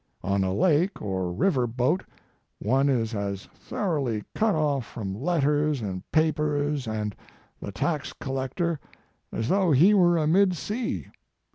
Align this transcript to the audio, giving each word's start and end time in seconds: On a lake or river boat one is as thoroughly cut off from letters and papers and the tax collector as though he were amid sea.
On 0.23 0.43
a 0.43 0.51
lake 0.51 0.99
or 0.99 1.31
river 1.31 1.67
boat 1.67 2.03
one 2.57 2.89
is 2.89 3.13
as 3.13 3.45
thoroughly 3.53 4.23
cut 4.33 4.55
off 4.55 4.83
from 4.83 5.13
letters 5.13 5.79
and 5.79 6.01
papers 6.11 6.87
and 6.87 7.15
the 7.61 7.71
tax 7.71 8.11
collector 8.11 8.79
as 9.31 9.47
though 9.47 9.71
he 9.71 9.93
were 9.93 10.17
amid 10.17 10.55
sea. 10.55 11.05